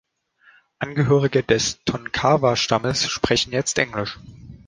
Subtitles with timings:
[0.79, 4.17] Angehörige des Tonkawa-Stammes sprechen jetzt Englisch.